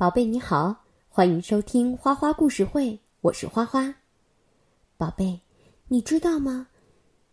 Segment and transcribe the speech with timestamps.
[0.00, 3.96] 宝贝你好，欢迎收听花花故事会，我是花花。
[4.96, 5.40] 宝贝，
[5.88, 6.68] 你知道吗？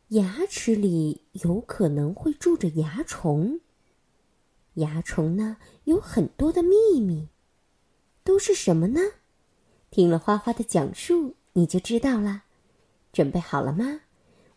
[0.10, 3.62] 牙齿里有可能会住着蚜虫。
[4.74, 7.30] 蚜虫呢，有很多的秘密，
[8.26, 9.00] 都是什么呢？
[9.90, 12.44] 听了花花的讲述，你就知道了。
[13.14, 14.02] 准备好了吗？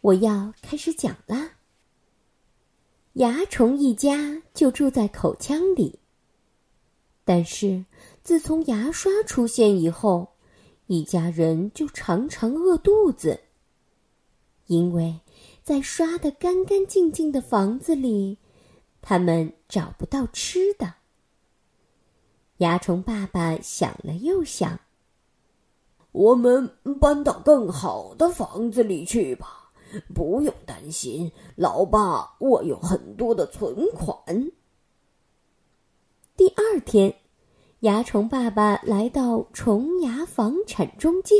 [0.00, 1.52] 我要开始讲啦。
[3.12, 6.00] 蚜虫一家就住在口腔里。
[7.32, 7.84] 但是，
[8.24, 10.30] 自从牙刷出现以后，
[10.88, 13.38] 一家人就常常饿肚子。
[14.66, 15.20] 因为，
[15.62, 18.38] 在刷得干干净净的房子里，
[19.00, 20.94] 他们找不到吃的。
[22.58, 24.80] 蚜虫爸爸想了又想
[26.10, 26.68] ：“我们
[27.00, 29.70] 搬到更好的房子里去吧，
[30.12, 34.50] 不用担心，老爸，我有很多的存款。”
[36.40, 37.16] 第二天，
[37.80, 41.34] 蚜虫爸爸来到虫牙房产中介。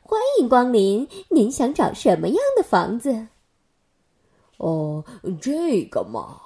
[0.00, 3.28] 欢迎光临，您想找什么样的房子？
[4.56, 5.04] 哦，
[5.40, 6.40] 这个嘛，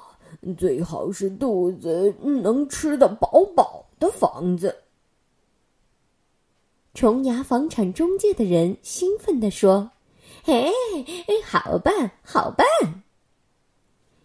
[0.59, 4.83] 最好是肚子能吃得饱饱的房子。
[6.93, 9.93] 虫牙房产中介的人兴奋地说
[10.45, 10.71] ：“嘿，
[11.43, 12.67] 好办，好办！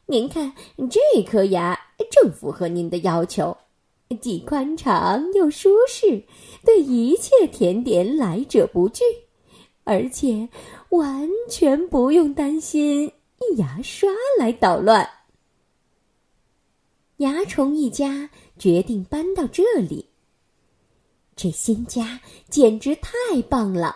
[0.08, 0.54] 您看
[0.90, 1.80] 这颗牙。”
[2.12, 3.58] 正符合您的要求，
[4.20, 6.23] 既宽敞又舒适，
[6.66, 9.02] 对一切甜点来者不拒，
[9.86, 10.50] 而且
[10.90, 13.14] 完全不用担心
[13.56, 15.09] 牙刷来捣乱。
[17.18, 20.09] 蚜虫一家决定搬到这里。
[21.36, 23.96] 这新家简直太棒了！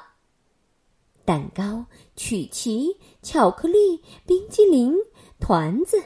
[1.25, 1.85] 蛋糕、
[2.15, 4.95] 曲奇、巧克力、冰激凌、
[5.39, 6.01] 团子。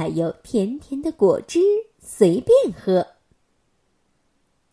[0.00, 1.60] 还有甜甜的果汁，
[1.98, 3.06] 随便喝。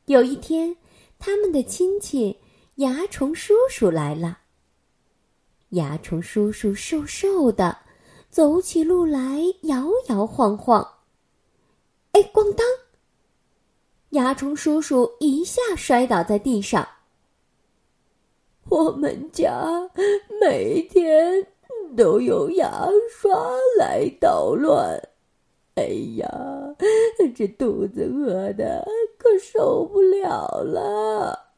[0.05, 0.77] 有一天，
[1.19, 2.37] 他们的亲戚
[2.75, 4.37] 蚜虫叔叔来了。
[5.71, 7.77] 蚜虫叔叔瘦瘦的，
[8.29, 10.81] 走起路来摇摇晃晃。
[12.13, 12.65] 哎，咣当！
[14.11, 16.87] 蚜虫叔叔一下摔倒在地上。
[18.69, 19.91] 我们家
[20.39, 21.45] 每天
[21.97, 23.37] 都有牙刷
[23.77, 24.97] 来捣乱。
[25.77, 25.85] 哎
[26.17, 26.27] 呀，
[27.35, 28.83] 这肚子饿的
[29.19, 31.53] 可受不了了。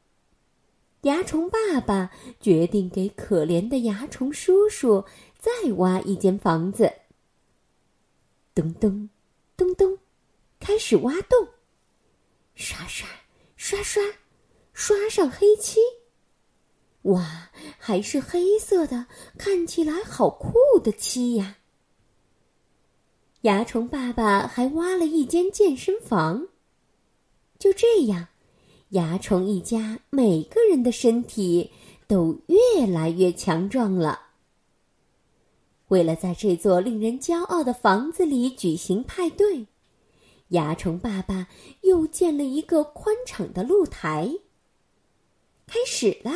[1.01, 5.05] 蚜虫爸爸决定给可怜的蚜虫叔叔
[5.37, 6.91] 再挖一间房子。
[8.53, 9.09] 咚咚，
[9.55, 9.97] 咚咚，
[10.59, 11.47] 开始挖洞，
[12.55, 13.07] 刷刷
[13.55, 14.03] 刷刷，
[14.73, 15.79] 刷上黑漆。
[17.03, 19.05] 哇，还是黑色的，
[19.37, 20.53] 看起来好酷
[20.83, 21.58] 的漆呀！
[23.41, 26.47] 蚜虫爸爸还挖了一间健身房。
[27.57, 28.27] 就这样，
[28.89, 31.71] 蚜虫一家每个人的身体
[32.05, 34.19] 都越来越强壮了。
[35.87, 39.65] 为了在这座令人骄傲的房子里举行派对，
[40.49, 41.47] 蚜虫爸爸
[41.81, 44.29] 又建了一个宽敞的露台。
[45.65, 46.33] 开始了，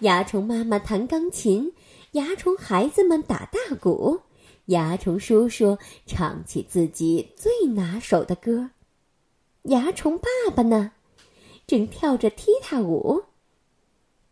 [0.00, 1.72] 蚜虫妈妈弹钢琴，
[2.12, 4.20] 蚜虫孩子们打大鼓。
[4.66, 8.70] 蚜虫叔叔唱起自己最拿手的歌，
[9.62, 10.92] 蚜虫爸爸呢，
[11.66, 13.24] 正跳着踢踏舞。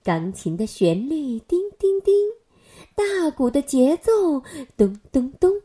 [0.03, 2.15] 钢琴的旋律叮叮叮，
[2.95, 4.43] 大鼓的节奏
[4.77, 5.61] 咚咚咚，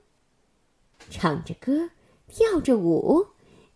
[1.09, 1.92] 唱着歌，
[2.28, 3.28] 跳着舞，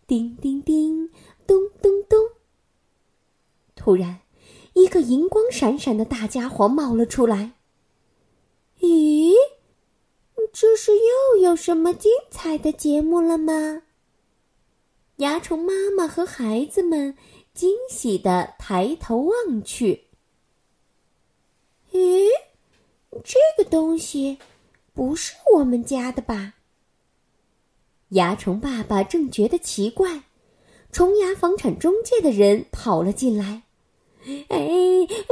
[0.06, 1.08] 叮叮叮，
[1.46, 2.18] 咚咚咚。
[3.74, 4.20] 突然，
[4.74, 7.52] 一个银光闪闪的大家伙冒了出来。
[8.80, 9.32] 咦？
[10.60, 13.80] 这是又有什么精彩的节目了吗？
[15.16, 17.16] 蚜虫妈妈和孩子们
[17.54, 20.08] 惊喜的抬头望去。
[21.92, 22.28] 咦，
[23.24, 24.36] 这个东西
[24.92, 26.52] 不是我们家的吧？
[28.10, 30.24] 蚜虫爸爸正觉得奇怪，
[30.92, 33.62] 虫牙房产中介的人跑了进来。
[34.26, 34.58] 哎，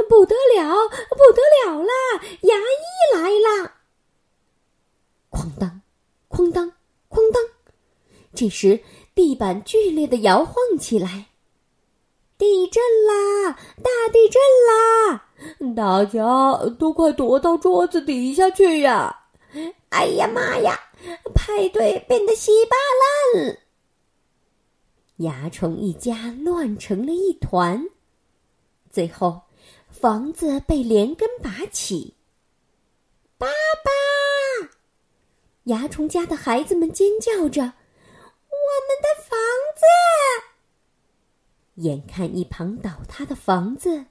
[0.09, 1.93] 不得了，不得了啦！
[2.41, 3.75] 牙医来啦！
[6.39, 6.71] 哐当，
[7.09, 7.43] 哐当，
[8.33, 8.79] 这时，
[9.13, 11.25] 地板剧烈的摇晃起来。
[12.37, 13.51] 地震啦！
[13.83, 15.25] 大地震啦！
[15.75, 19.25] 大家都快躲到桌子底下去呀！
[19.89, 20.79] 哎呀妈呀！
[21.35, 22.77] 派对变得稀巴
[23.35, 23.57] 烂，
[25.17, 27.85] 蚜虫一家乱成了一团。
[28.89, 29.41] 最后，
[29.89, 32.13] 房子被连根拔起。
[33.37, 33.47] 爸
[33.83, 34.18] 爸！
[35.69, 37.61] 蚜虫家的孩子们尖叫着
[38.49, 39.37] ：“我们的房
[39.75, 39.85] 子！”
[41.87, 44.05] 眼看一旁倒塌的房子，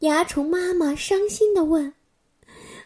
[0.00, 1.94] 蚜虫妈妈伤心的问：“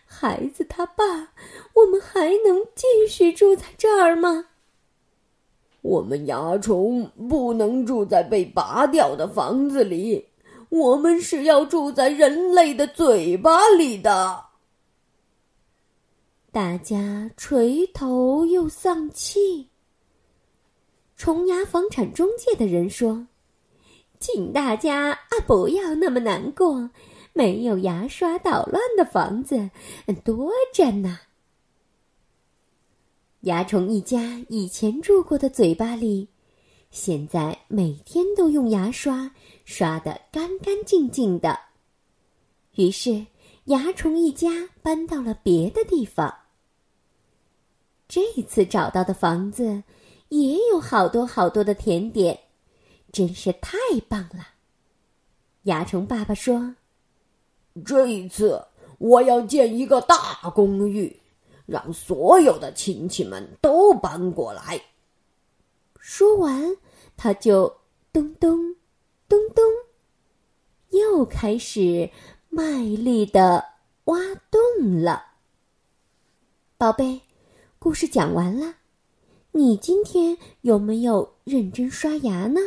[0.04, 1.32] 孩子他爸，
[1.72, 4.48] 我们还能继续住在这儿吗？”
[5.80, 10.28] 我们蚜虫不能住在被拔掉的房子里，
[10.68, 14.49] 我们是要住在人类的嘴巴里的。
[16.52, 19.68] 大家垂头又丧气。
[21.16, 23.28] 虫牙房产中介的人说
[24.18, 26.90] ：“请大家啊，不要那么难过，
[27.32, 29.70] 没有牙刷捣乱的房子
[30.24, 31.20] 多着呢。”
[33.42, 36.26] 蚜虫一家以前住过的嘴巴里，
[36.90, 39.30] 现在每天都用牙刷
[39.64, 41.56] 刷得干干净净的。
[42.74, 43.24] 于是，
[43.66, 46.34] 蚜虫一家搬到了别的地方。
[48.10, 49.84] 这次找到的房子
[50.30, 52.40] 也有好多好多的甜点，
[53.12, 53.78] 真是太
[54.08, 54.48] 棒了。
[55.62, 56.74] 蚜虫爸爸说
[57.86, 58.66] ：“这一次
[58.98, 61.20] 我要建一个大公寓，
[61.66, 64.82] 让所有的亲戚们都搬过来。”
[66.00, 66.76] 说完，
[67.16, 67.76] 他就
[68.12, 68.74] 咚咚
[69.28, 69.64] 咚咚，
[70.88, 72.10] 又开始
[72.48, 73.64] 卖力的
[74.06, 74.18] 挖
[74.50, 75.26] 洞了。
[76.76, 77.20] 宝贝。
[77.82, 78.74] 故事讲完了，
[79.52, 82.60] 你今天有没有认真刷牙呢？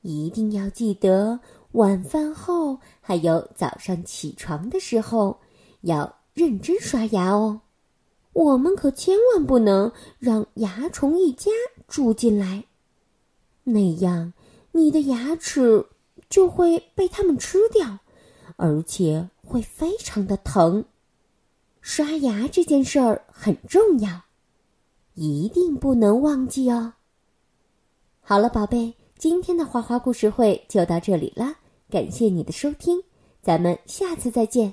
[0.00, 1.40] 一定要记得
[1.72, 5.38] 晚饭后还有早上起床的时候
[5.82, 7.60] 要认真刷牙哦。
[8.32, 11.50] 我们可千万不能让蚜虫一家
[11.86, 12.64] 住进来，
[13.64, 14.32] 那样
[14.72, 15.84] 你的牙齿
[16.30, 17.98] 就会被它们吃掉，
[18.56, 20.86] 而且会非常的疼。
[21.84, 24.22] 刷牙这件事儿很重要，
[25.12, 26.94] 一定不能忘记哦。
[28.22, 31.56] 好了，宝贝，今天的花花故事会就到这里了，
[31.90, 33.02] 感谢你的收听，
[33.42, 34.72] 咱们下次再见，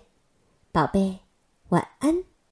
[0.72, 1.19] 宝贝，
[1.68, 2.31] 晚安。